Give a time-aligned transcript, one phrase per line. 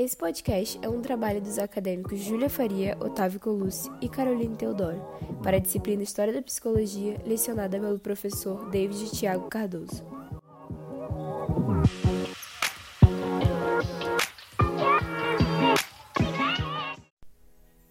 [0.00, 4.98] Esse podcast é um trabalho dos acadêmicos Júlia Faria, Otávio Colucci e Caroline Teodoro,
[5.42, 10.02] para a disciplina História da Psicologia, lecionada pelo professor David Tiago Cardoso.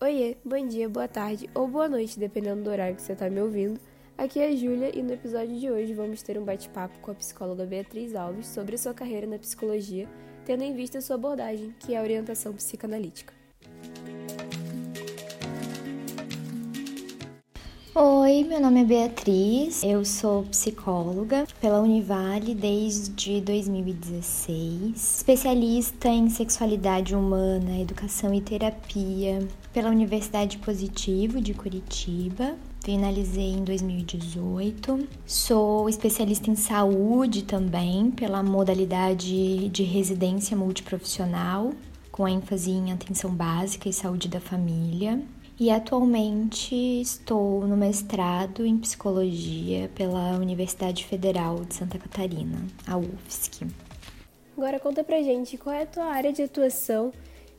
[0.02, 3.39] Oiê, bom dia, boa tarde ou boa noite, dependendo do horário que você está me
[3.39, 3.80] ouvindo.
[4.18, 7.16] Aqui é a Júlia e no episódio de hoje vamos ter um bate-papo com a
[7.16, 10.10] psicóloga Beatriz Alves sobre sua carreira na psicologia
[10.50, 13.32] tendo em vista sua abordagem, que é a orientação psicanalítica.
[17.94, 27.14] Oi, meu nome é Beatriz, eu sou psicóloga pela Univale desde 2016, especialista em sexualidade
[27.14, 32.58] humana, educação e terapia pela Universidade Positivo de Curitiba
[32.89, 35.08] finalizei em 2018.
[35.23, 41.72] Sou especialista em saúde também, pela modalidade de residência multiprofissional,
[42.12, 45.22] com ênfase em atenção básica e saúde da família.
[45.60, 53.67] E atualmente estou no mestrado em psicologia pela Universidade Federal de Santa Catarina, a UFSC.
[54.58, 57.14] Agora conta pra gente qual é a tua área de atuação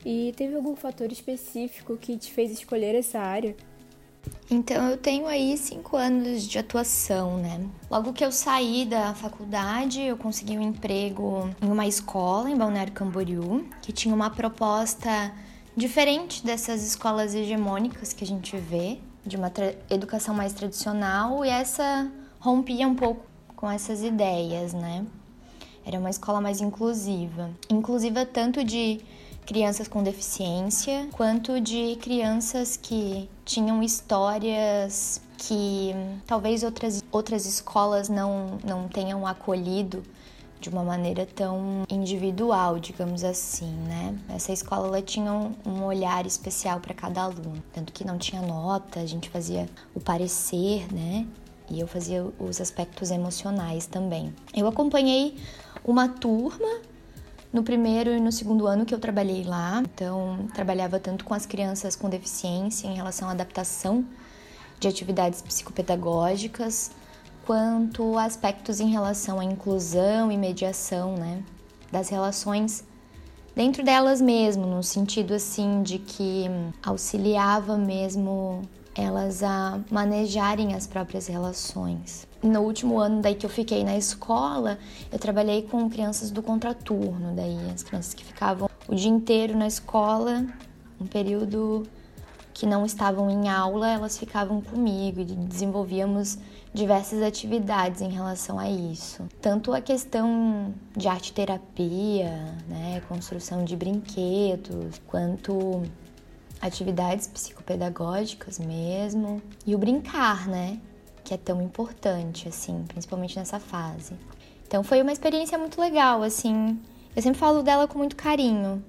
[0.04, 3.54] e teve algum fator específico que te fez escolher essa área?
[4.50, 7.60] Então eu tenho aí cinco anos de atuação, né?
[7.88, 12.92] Logo que eu saí da faculdade, eu consegui um emprego em uma escola em Balneário
[12.92, 15.32] Camboriú, que tinha uma proposta
[15.76, 19.52] diferente dessas escolas hegemônicas que a gente vê, de uma
[19.88, 25.06] educação mais tradicional, e essa rompia um pouco com essas ideias, né?
[25.84, 27.50] Era uma escola mais inclusiva.
[27.70, 29.00] Inclusiva tanto de
[29.50, 35.92] crianças com deficiência, quanto de crianças que tinham histórias que
[36.24, 40.04] talvez outras, outras escolas não, não tenham acolhido
[40.60, 44.16] de uma maneira tão individual, digamos assim, né?
[44.28, 49.00] Essa escola ela tinha um, olhar especial para cada aluno, tanto que não tinha nota,
[49.00, 51.26] a gente fazia o parecer, né?
[51.68, 54.32] E eu fazia os aspectos emocionais também.
[54.54, 55.36] Eu acompanhei
[55.84, 56.88] uma turma
[57.52, 59.82] no primeiro e no segundo ano que eu trabalhei lá.
[59.82, 64.04] Então, trabalhava tanto com as crianças com deficiência em relação à adaptação
[64.78, 66.90] de atividades psicopedagógicas,
[67.44, 71.42] quanto aspectos em relação à inclusão e mediação, né,
[71.92, 72.84] das relações
[73.54, 76.46] dentro delas mesmo, no sentido assim de que
[76.82, 78.62] auxiliava mesmo
[78.94, 82.26] elas a manejarem as próprias relações.
[82.42, 84.78] No último ano daí que eu fiquei na escola,
[85.12, 89.66] eu trabalhei com crianças do contraturno, daí as crianças que ficavam o dia inteiro na
[89.66, 90.44] escola,
[91.00, 91.86] um período
[92.52, 96.38] que não estavam em aula, elas ficavam comigo e desenvolvíamos
[96.72, 99.26] diversas atividades em relação a isso.
[99.40, 102.30] Tanto a questão de arte terapia,
[102.68, 105.82] né, construção de brinquedos, quanto
[106.60, 110.78] atividades psicopedagógicas mesmo e o brincar, né?
[111.24, 114.14] Que é tão importante, assim, principalmente nessa fase.
[114.66, 116.78] Então foi uma experiência muito legal, assim.
[117.14, 118.84] Eu sempre falo dela com muito carinho,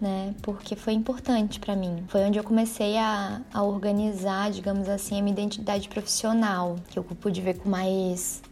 [0.00, 0.34] né?
[0.42, 2.04] Porque foi importante para mim.
[2.08, 7.04] Foi onde eu comecei a, a organizar, digamos assim, a minha identidade profissional, que eu
[7.04, 8.42] pude ver com mais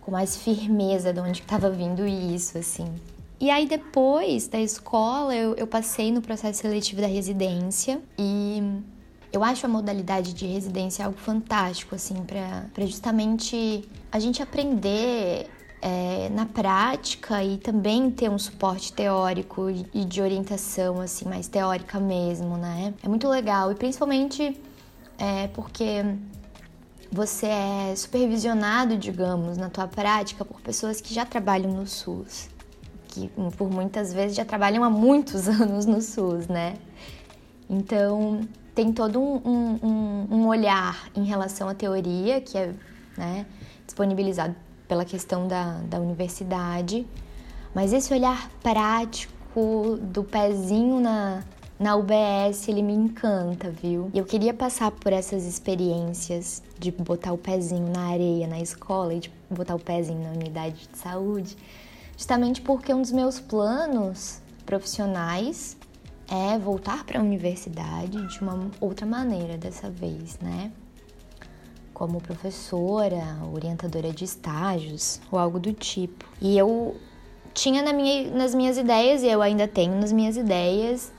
[0.00, 2.86] com mais firmeza de onde estava vindo isso, assim.
[3.40, 7.98] E aí, depois da escola, eu, eu passei no processo seletivo da residência.
[8.18, 8.62] E
[9.32, 15.48] eu acho a modalidade de residência algo fantástico, assim, para justamente a gente aprender
[15.80, 21.98] é, na prática e também ter um suporte teórico e de orientação, assim, mais teórica
[21.98, 22.92] mesmo, né?
[23.02, 23.72] É muito legal.
[23.72, 24.54] E principalmente
[25.16, 26.04] é, porque
[27.10, 32.59] você é supervisionado, digamos, na tua prática por pessoas que já trabalham no SUS
[33.10, 36.74] que por muitas vezes já trabalham há muitos anos no SUS, né?
[37.68, 38.40] Então
[38.74, 42.72] tem todo um, um, um olhar em relação à teoria que é
[43.16, 43.46] né,
[43.84, 44.54] disponibilizado
[44.88, 47.06] pela questão da, da universidade,
[47.74, 51.44] mas esse olhar prático do pezinho na,
[51.78, 54.10] na UBS, ele me encanta, viu?
[54.14, 59.20] Eu queria passar por essas experiências de botar o pezinho na areia na escola e
[59.20, 61.56] de botar o pezinho na unidade de saúde
[62.20, 65.74] justamente porque um dos meus planos profissionais
[66.28, 70.70] é voltar para a universidade de uma outra maneira dessa vez, né?
[71.94, 76.26] Como professora, orientadora de estágios ou algo do tipo.
[76.42, 76.94] E eu
[77.54, 81.10] tinha na minha, nas minhas ideias, e eu ainda tenho nas minhas ideias,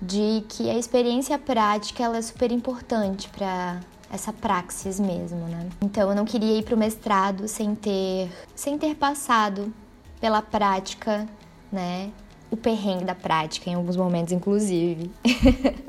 [0.00, 3.80] de que a experiência prática ela é super importante para
[4.12, 5.70] essa praxis mesmo, né?
[5.80, 9.72] Então eu não queria ir para o mestrado sem ter, sem ter passado
[10.20, 11.26] pela prática,
[11.72, 12.10] né,
[12.50, 15.10] o perrengue da prática em alguns momentos, inclusive.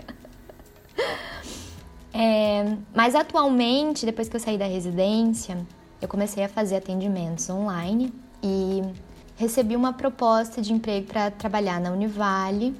[2.13, 5.57] é, mas atualmente, depois que eu saí da residência,
[6.01, 8.81] eu comecei a fazer atendimentos online e
[9.35, 12.75] recebi uma proposta de emprego para trabalhar na Univale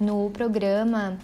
[0.00, 1.18] no programa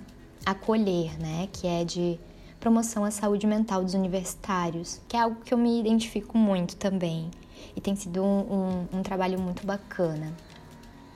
[0.44, 2.18] Acolher, né, que é de
[2.60, 7.30] promoção à saúde mental dos universitários, que é algo que eu me identifico muito também
[7.76, 10.32] e tem sido um, um, um trabalho muito bacana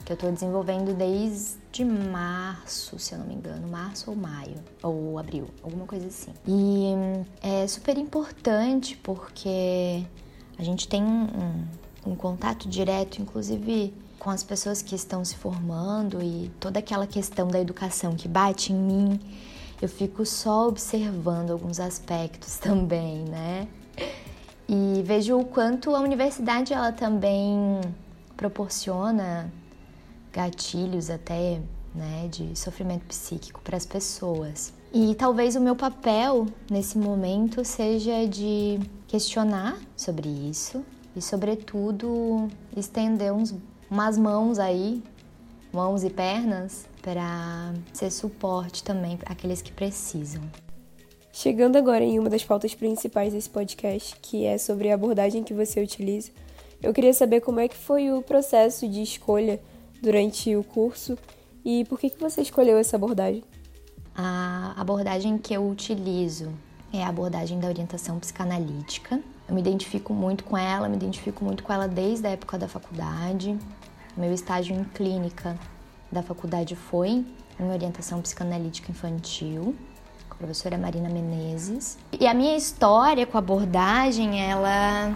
[0.09, 5.19] que eu estou desenvolvendo desde março, se eu não me engano, março ou maio, ou
[5.19, 6.33] abril, alguma coisa assim.
[6.47, 6.95] E
[7.43, 10.03] é super importante porque
[10.59, 11.67] a gente tem um,
[12.07, 17.47] um contato direto, inclusive com as pessoas que estão se formando e toda aquela questão
[17.47, 19.21] da educação que bate em mim,
[19.81, 23.69] eu fico só observando alguns aspectos também, né?
[24.69, 27.81] E vejo o quanto a universidade ela também
[28.37, 29.51] proporciona
[30.31, 31.61] gatilhos até,
[31.95, 34.73] né, de sofrimento psíquico para as pessoas.
[34.93, 40.85] E talvez o meu papel nesse momento seja de questionar sobre isso
[41.17, 43.55] e, sobretudo, estender uns,
[43.91, 45.03] umas mãos aí,
[45.73, 50.43] mãos e pernas, para ser suporte também para aqueles que precisam.
[51.41, 55.55] Chegando agora em uma das pautas principais desse podcast, que é sobre a abordagem que
[55.55, 56.33] você utiliza,
[56.83, 59.61] eu queria saber como é que foi o processo de escolha
[60.03, 61.17] durante o curso
[61.65, 63.45] e por que, que você escolheu essa abordagem?
[64.17, 66.53] A abordagem que eu utilizo
[66.93, 69.23] é a abordagem da orientação psicanalítica.
[69.49, 72.67] Eu me identifico muito com ela, me identifico muito com ela desde a época da
[72.67, 73.57] faculdade.
[74.17, 75.57] Meu estágio em clínica
[76.11, 77.25] da faculdade foi
[77.61, 79.77] em orientação psicanalítica infantil,
[80.39, 81.99] professora Marina Menezes.
[82.19, 85.15] E a minha história com a abordagem, ela,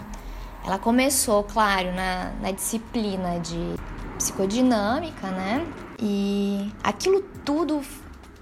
[0.65, 3.75] ela começou, claro, na, na disciplina de
[4.17, 5.65] psicodinâmica, né?
[5.99, 7.81] E aquilo tudo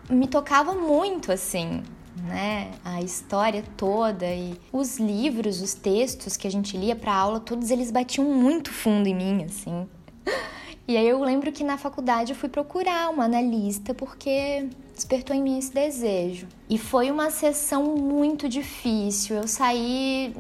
[0.10, 1.84] me tocava muito, assim,
[2.24, 2.72] né?
[2.84, 7.70] A história toda e os livros, os textos que a gente lia para aula, todos
[7.70, 9.88] eles batiam muito fundo em mim, assim.
[10.88, 14.68] E aí eu lembro que na faculdade eu fui procurar uma analista porque
[15.02, 16.48] despertou em mim esse desejo.
[16.70, 19.38] E foi uma sessão muito difícil.
[19.38, 20.36] Eu saí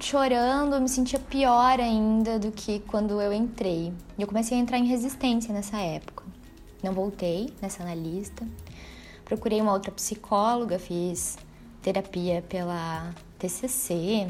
[0.00, 3.92] chorando, eu me sentia pior ainda do que quando eu entrei.
[4.18, 6.24] Eu comecei a entrar em resistência nessa época.
[6.82, 8.44] Não voltei nessa analista.
[9.24, 11.38] Procurei uma outra psicóloga, fiz
[11.80, 14.26] terapia pela TCC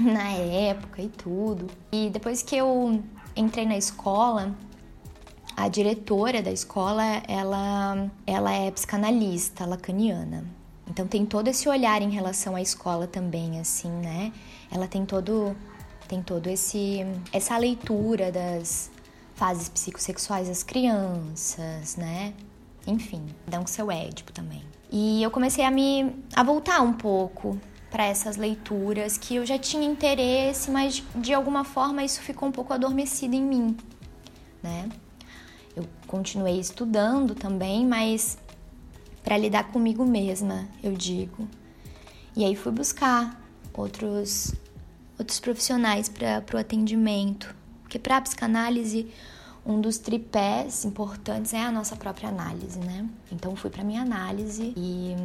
[0.00, 1.66] na época e tudo.
[1.92, 3.02] E depois que eu
[3.36, 4.54] entrei na escola,
[5.56, 10.44] a diretora da escola, ela, ela é psicanalista lacaniana.
[10.88, 14.32] Então tem todo esse olhar em relação à escola também, assim, né?
[14.70, 15.56] Ela tem todo
[16.06, 18.90] tem todo esse essa leitura das
[19.34, 22.34] fases psicossexuais das crianças, né?
[22.86, 24.62] Enfim, dá um seu édipo também.
[24.92, 27.58] E eu comecei a me a voltar um pouco
[27.90, 32.52] para essas leituras que eu já tinha interesse, mas de alguma forma isso ficou um
[32.52, 33.76] pouco adormecido em mim,
[34.62, 34.88] né?
[35.76, 38.38] Eu continuei estudando também, mas
[39.22, 41.46] para lidar comigo mesma, eu digo.
[42.34, 43.38] E aí fui buscar
[43.74, 44.54] outros
[45.18, 49.10] outros profissionais para o atendimento, porque para a psicanálise
[49.66, 53.08] um dos tripés importantes é a nossa própria análise, né?
[53.32, 55.16] Então fui para minha análise e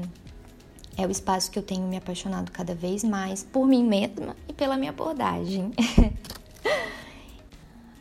[0.98, 4.54] é o espaço que eu tenho me apaixonado cada vez mais por mim mesma e
[4.54, 5.72] pela minha abordagem.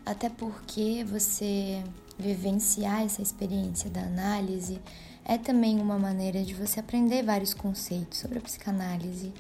[0.05, 1.85] Até porque você
[2.21, 4.81] vivenciar essa experiência da análise
[5.25, 9.33] é também uma maneira de você aprender vários conceitos sobre a psicanálise,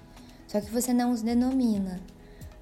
[0.47, 2.01] só que você não os denomina,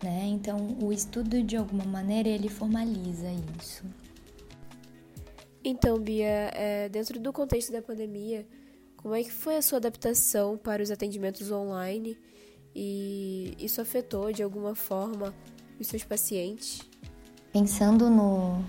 [0.03, 0.25] né?
[0.27, 3.29] Então, o estudo de alguma maneira ele formaliza
[3.61, 3.85] isso.
[5.65, 8.47] Então, Bia, é, dentro do contexto da pandemia,
[8.97, 12.17] como é que foi a sua adaptação para os atendimentos online
[12.75, 15.35] e isso afetou de alguma forma
[15.79, 16.81] os seus pacientes?
[17.53, 18.65] Pensando no,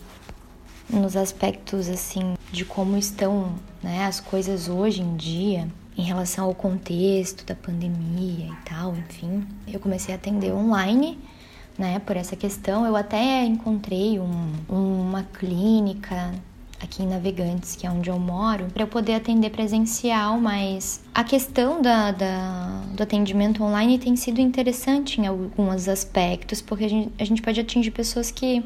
[0.89, 5.67] nos aspectos assim de como estão né, as coisas hoje em dia
[5.97, 11.19] em relação ao contexto da pandemia e tal, enfim, eu comecei a atender online,
[11.77, 12.85] né, por essa questão.
[12.85, 16.33] Eu até encontrei um, uma clínica
[16.81, 21.23] aqui em Navegantes, que é onde eu moro, para eu poder atender presencial, mas a
[21.23, 27.11] questão da, da, do atendimento online tem sido interessante em alguns aspectos, porque a gente,
[27.19, 28.63] a gente pode atingir pessoas que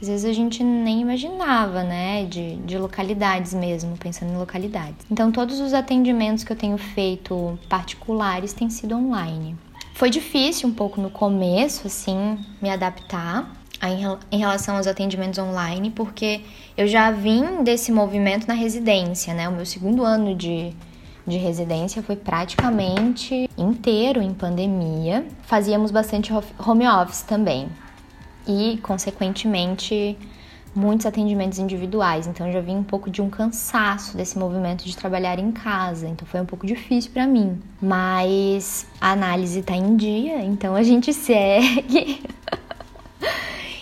[0.00, 2.24] às vezes a gente nem imaginava, né?
[2.24, 5.06] De, de localidades mesmo, pensando em localidades.
[5.10, 9.56] Então, todos os atendimentos que eu tenho feito particulares têm sido online.
[9.94, 13.52] Foi difícil um pouco no começo, assim, me adaptar.
[14.30, 16.40] em relação aos atendimentos online, porque
[16.76, 19.48] eu já vim desse movimento na residência, né?
[19.48, 20.72] O meu segundo ano de,
[21.26, 25.26] de residência foi praticamente inteiro em pandemia.
[25.42, 27.68] Fazíamos bastante home office também.
[28.48, 30.16] E, consequentemente,
[30.74, 32.26] muitos atendimentos individuais.
[32.26, 36.08] Então, eu já vim um pouco de um cansaço desse movimento de trabalhar em casa.
[36.08, 37.60] Então, foi um pouco difícil para mim.
[37.80, 42.22] Mas a análise tá em dia, então a gente segue.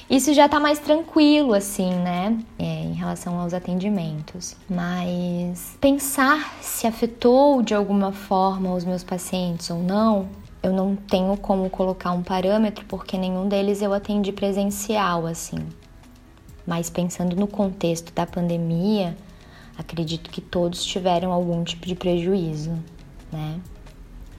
[0.08, 2.38] Isso já tá mais tranquilo, assim, né?
[2.58, 4.56] É, em relação aos atendimentos.
[4.70, 10.28] Mas pensar se afetou de alguma forma os meus pacientes ou não,
[10.66, 15.58] eu não tenho como colocar um parâmetro, porque nenhum deles eu atendi presencial, assim.
[16.66, 19.16] Mas pensando no contexto da pandemia,
[19.78, 22.72] acredito que todos tiveram algum tipo de prejuízo,
[23.32, 23.60] né?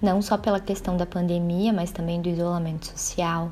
[0.01, 3.51] Não só pela questão da pandemia, mas também do isolamento social.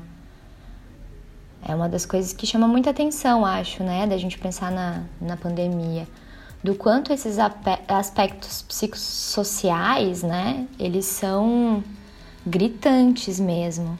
[1.66, 5.36] É uma das coisas que chama muita atenção, acho, né, da gente pensar na, na
[5.36, 6.06] pandemia.
[6.62, 7.38] Do quanto esses
[7.88, 11.82] aspectos psicossociais, né, eles são
[12.46, 13.98] gritantes mesmo.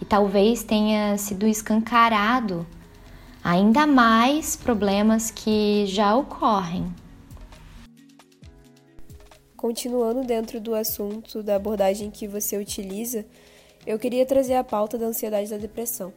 [0.00, 2.66] E talvez tenha sido escancarado
[3.42, 6.92] ainda mais problemas que já ocorrem.
[9.56, 13.24] Continuando dentro do assunto da abordagem que você utiliza,
[13.86, 16.12] eu queria trazer a pauta da ansiedade e da depressão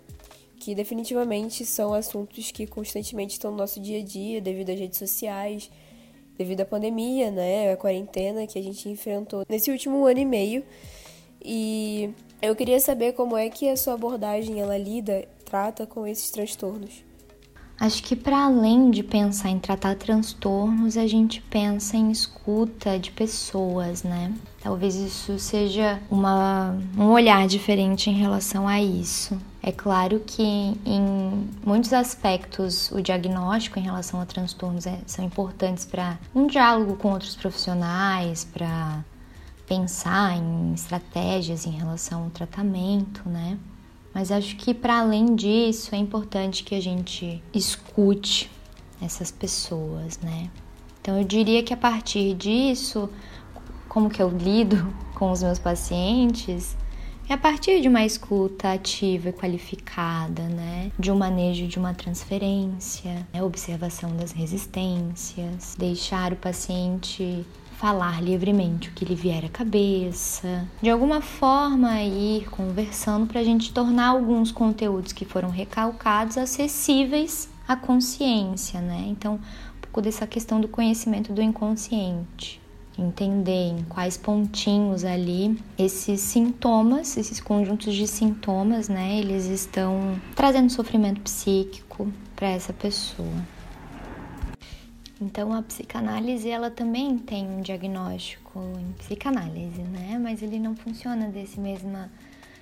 [0.60, 5.00] que definitivamente são assuntos que constantemente estão no nosso dia a dia devido às redes
[5.00, 5.72] sociais,
[6.38, 10.64] devido à pandemia, né, a quarentena que a gente enfrentou nesse último ano e meio.
[11.44, 16.30] E eu queria saber como é que a sua abordagem ela lida, trata com esses
[16.32, 17.04] transtornos.
[17.80, 23.10] Acho que para além de pensar em tratar transtornos, a gente pensa em escuta de
[23.10, 24.34] pessoas, né?
[24.62, 29.40] Talvez isso seja uma, um olhar diferente em relação a isso.
[29.64, 35.86] É claro que em muitos aspectos o diagnóstico em relação a transtornos é, são importantes
[35.86, 39.06] para um diálogo com outros profissionais, para
[39.70, 43.60] pensar em estratégias em relação ao tratamento, né?
[44.12, 48.50] Mas acho que para além disso é importante que a gente escute
[49.00, 50.50] essas pessoas, né?
[51.00, 53.08] Então eu diria que a partir disso,
[53.88, 56.76] como que eu lido com os meus pacientes,
[57.30, 60.92] é a partir de uma escuta ativa e qualificada, né?
[60.98, 63.44] De um manejo de uma transferência, né?
[63.44, 67.46] observação das resistências, deixar o paciente
[67.80, 73.44] falar livremente o que lhe vier à cabeça, de alguma forma ir conversando para a
[73.44, 79.06] gente tornar alguns conteúdos que foram recalcados acessíveis à consciência, né?
[79.08, 82.60] Então, um pouco dessa questão do conhecimento do inconsciente.
[82.98, 90.70] Entender em quais pontinhos ali esses sintomas, esses conjuntos de sintomas, né, eles estão trazendo
[90.70, 93.59] sofrimento psíquico para essa pessoa.
[95.22, 100.18] Então a psicanálise ela também tem um diagnóstico em psicanálise, né?
[100.18, 102.10] Mas ele não funciona desse mesma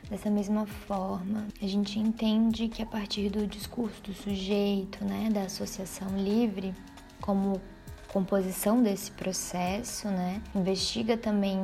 [0.10, 1.48] dessa mesma forma.
[1.62, 6.74] A gente entende que a partir do discurso do sujeito, né, da associação livre,
[7.22, 7.62] como
[8.08, 11.60] composição desse processo, né, investiga também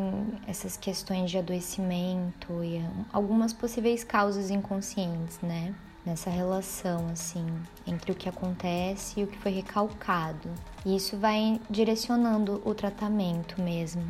[0.46, 2.82] essas questões de adoecimento e
[3.14, 5.74] algumas possíveis causas inconscientes, né?
[6.06, 7.46] Nessa relação assim
[7.88, 10.50] entre o que acontece e o que foi recalcado.
[10.86, 14.04] E isso vai direcionando o tratamento mesmo,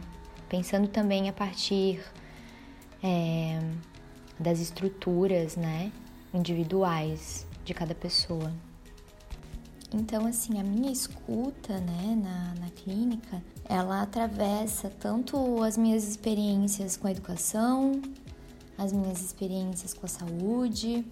[0.49, 2.03] pensando também a partir
[3.01, 3.59] é,
[4.39, 5.91] das estruturas, né,
[6.33, 8.51] individuais de cada pessoa.
[9.93, 16.97] Então, assim, a minha escuta, né, na, na clínica, ela atravessa tanto as minhas experiências
[16.97, 18.01] com a educação,
[18.75, 21.05] as minhas experiências com a saúde,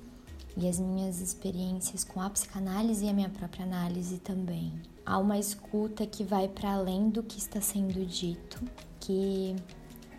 [0.57, 4.73] e as minhas experiências com a psicanálise e a minha própria análise também.
[5.05, 8.63] Há uma escuta que vai para além do que está sendo dito,
[8.99, 9.55] que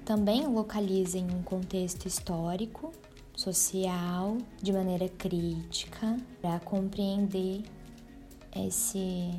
[0.04, 2.92] também localiza em um contexto histórico,
[3.34, 7.62] social, de maneira crítica, para compreender
[8.54, 9.30] esse,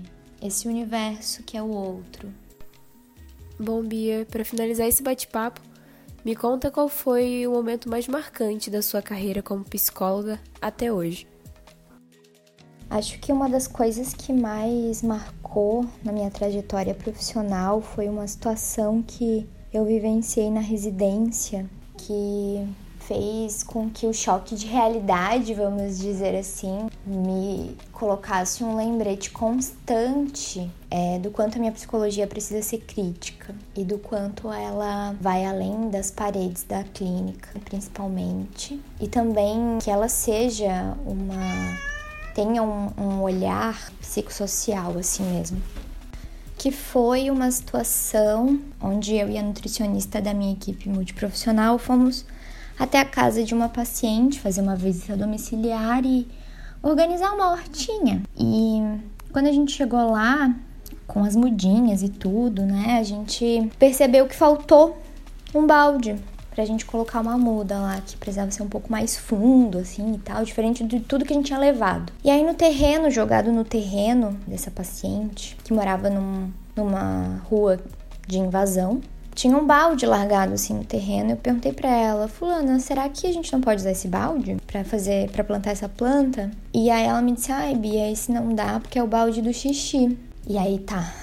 [0.42, 2.34] esse universo que é o outro.
[3.60, 5.62] Bom, Bia, para finalizar esse bate-papo,
[6.24, 11.28] me conta qual foi o momento mais marcante da sua carreira como psicóloga até hoje.
[12.90, 19.02] Acho que uma das coisas que mais marcou na minha trajetória profissional foi uma situação
[19.02, 22.68] que eu vivenciei na residência, que
[23.08, 30.70] fez com que o choque de realidade, vamos dizer assim, me colocasse um lembrete constante
[30.90, 35.90] é, do quanto a minha psicologia precisa ser crítica e do quanto ela vai além
[35.90, 41.94] das paredes da clínica, principalmente, e também que ela seja uma
[42.34, 45.62] tenha um, um olhar psicossocial assim mesmo.
[46.58, 52.26] Que foi uma situação onde eu e a nutricionista da minha equipe multiprofissional fomos
[52.78, 56.28] até a casa de uma paciente fazer uma visita domiciliar e
[56.82, 58.22] organizar uma hortinha.
[58.38, 58.82] E
[59.32, 60.54] quando a gente chegou lá,
[61.08, 64.98] com as mudinhas e tudo, né, a gente percebeu que faltou
[65.54, 66.16] um balde
[66.54, 70.18] pra gente colocar uma muda lá, que precisava ser um pouco mais fundo, assim e
[70.20, 72.14] tal, diferente de tudo que a gente tinha levado.
[72.24, 77.80] E aí no terreno, jogado no terreno dessa paciente, que morava num, numa rua
[78.28, 79.02] de invasão,
[79.34, 81.32] tinha um balde largado assim no terreno.
[81.32, 84.84] Eu perguntei para ela, fulana, será que a gente não pode usar esse balde para
[84.84, 86.52] fazer, para plantar essa planta?
[86.74, 89.54] E aí ela me disse, ai Bia, esse não dá porque é o balde do
[89.54, 90.18] xixi.
[90.48, 91.14] E aí tá,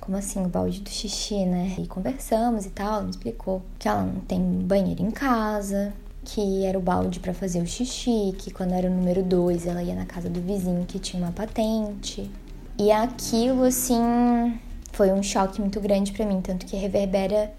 [0.00, 1.74] como assim o balde do xixi, né?
[1.78, 5.92] E conversamos e tal, ela me explicou que ela não tem banheiro em casa,
[6.24, 9.82] que era o balde para fazer o xixi, que quando era o número dois ela
[9.82, 12.30] ia na casa do vizinho que tinha uma patente.
[12.78, 14.58] E aquilo assim
[14.92, 17.52] foi um choque muito grande para mim, tanto que reverbera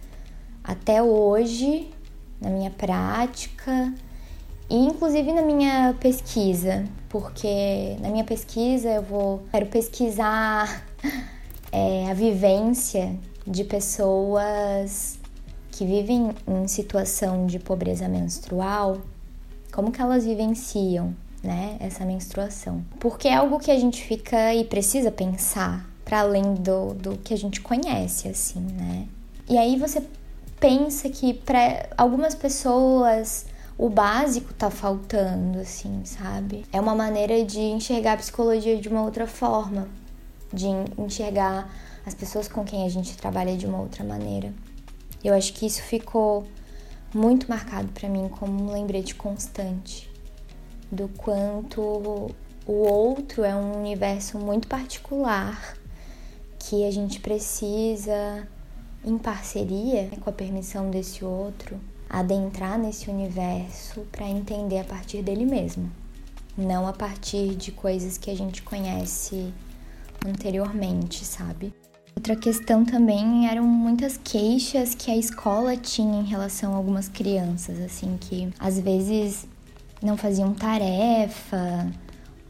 [0.63, 1.89] até hoje
[2.39, 3.93] na minha prática
[4.69, 10.85] e inclusive na minha pesquisa, porque na minha pesquisa eu vou quero pesquisar
[11.71, 15.19] é, a vivência de pessoas
[15.71, 19.01] que vivem em situação de pobreza menstrual,
[19.71, 22.85] como que elas vivenciam, né, essa menstruação.
[22.99, 27.33] Porque é algo que a gente fica e precisa pensar para além do, do que
[27.33, 29.07] a gente conhece, assim, né?
[29.49, 30.03] E aí você
[30.59, 33.45] pensa que para algumas pessoas
[33.77, 36.65] o básico tá faltando, assim, sabe?
[36.71, 39.87] É uma maneira de enxergar a psicologia de uma outra forma
[40.53, 40.67] de
[40.97, 41.67] enxergar
[42.05, 44.53] as pessoas com quem a gente trabalha de uma outra maneira.
[45.23, 46.45] Eu acho que isso ficou
[47.13, 50.09] muito marcado para mim como um lembrete constante
[50.91, 51.81] do quanto
[52.65, 55.75] o outro é um universo muito particular
[56.69, 58.47] que a gente precisa,
[59.03, 61.79] em parceria com a permissão desse outro,
[62.09, 65.91] adentrar nesse universo para entender a partir dele mesmo,
[66.57, 69.53] não a partir de coisas que a gente conhece
[70.25, 71.73] anteriormente, sabe?
[72.15, 77.81] Outra questão também eram muitas queixas que a escola tinha em relação a algumas crianças,
[77.81, 79.45] assim, que às vezes
[80.01, 81.91] não faziam tarefa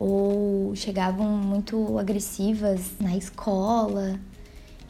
[0.04, 4.20] ou chegavam muito agressivas na escola.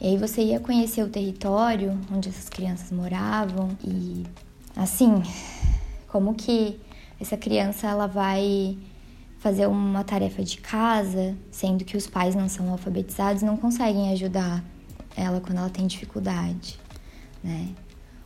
[0.00, 4.26] E aí você ia conhecer o território onde essas crianças moravam e
[4.74, 5.22] assim,
[6.08, 6.80] como que
[7.20, 8.76] essa criança ela vai
[9.38, 14.64] fazer uma tarefa de casa, sendo que os pais não são alfabetizados, não conseguem ajudar
[15.16, 16.76] ela quando ela tem dificuldade,
[17.42, 17.68] né?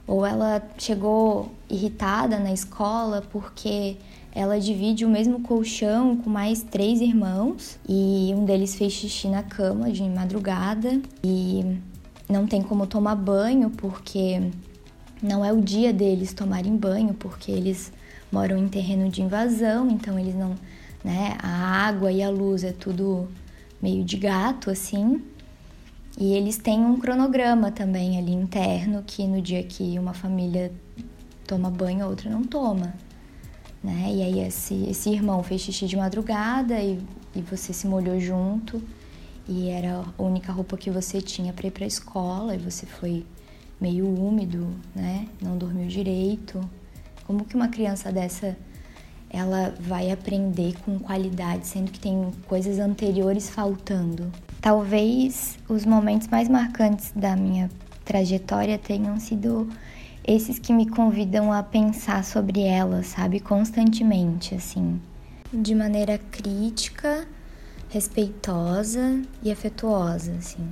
[0.07, 3.98] Ou ela chegou irritada na escola porque
[4.34, 9.42] ela divide o mesmo colchão com mais três irmãos e um deles fez xixi na
[9.42, 11.78] cama de madrugada e
[12.28, 14.50] não tem como tomar banho porque
[15.22, 17.92] não é o dia deles tomarem banho porque eles
[18.30, 20.54] moram em terreno de invasão, então eles não
[21.04, 21.36] né?
[21.42, 23.28] A água e a luz é tudo
[23.80, 25.22] meio de gato assim.
[26.18, 30.72] E eles têm um cronograma também ali interno que no dia que uma família
[31.46, 32.94] toma banho, a outra não toma.
[33.82, 34.12] Né?
[34.12, 36.98] E aí esse, esse irmão fez xixi de madrugada e,
[37.34, 38.82] e você se molhou junto
[39.48, 42.84] e era a única roupa que você tinha para ir para a escola e você
[42.84, 43.24] foi
[43.80, 45.26] meio úmido, né?
[45.40, 46.60] Não dormiu direito.
[47.26, 48.56] Como que uma criança dessa
[49.30, 54.32] ela vai aprender com qualidade, sendo que tem coisas anteriores faltando.
[54.60, 57.70] Talvez os momentos mais marcantes da minha
[58.04, 59.68] trajetória tenham sido
[60.28, 65.00] esses que me convidam a pensar sobre ela, sabe, constantemente, assim,
[65.50, 67.26] de maneira crítica,
[67.88, 70.68] respeitosa e afetuosa, assim.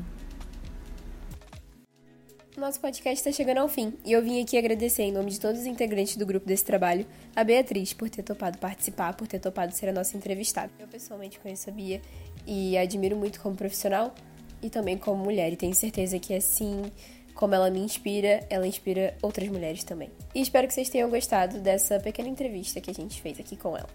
[2.55, 5.62] Nosso podcast está chegando ao fim e eu vim aqui agradecer, em nome de todos
[5.62, 9.75] os integrantes do grupo desse trabalho, a Beatriz por ter topado participar, por ter topado
[9.75, 10.71] ser a nossa entrevistada.
[10.79, 12.03] Eu pessoalmente conheço a Bia
[12.47, 14.14] e a admiro muito como profissional
[14.62, 16.90] e também como mulher, e tenho certeza que assim
[17.37, 20.11] como ela me inspira, ela inspira outras mulheres também.
[20.35, 23.77] E espero que vocês tenham gostado dessa pequena entrevista que a gente fez aqui com
[23.77, 23.88] ela.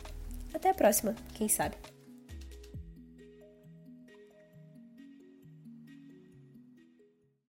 [0.54, 1.76] Até a próxima, quem sabe?